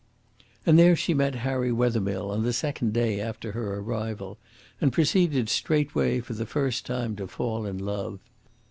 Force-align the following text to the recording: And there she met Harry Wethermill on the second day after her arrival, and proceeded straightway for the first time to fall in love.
And 0.65 0.79
there 0.79 0.95
she 0.95 1.13
met 1.13 1.35
Harry 1.45 1.71
Wethermill 1.71 2.31
on 2.31 2.41
the 2.41 2.53
second 2.53 2.91
day 2.91 3.19
after 3.21 3.51
her 3.51 3.77
arrival, 3.77 4.39
and 4.81 4.91
proceeded 4.91 5.47
straightway 5.47 6.21
for 6.21 6.33
the 6.33 6.47
first 6.47 6.87
time 6.87 7.15
to 7.17 7.27
fall 7.27 7.67
in 7.67 7.77
love. 7.77 8.17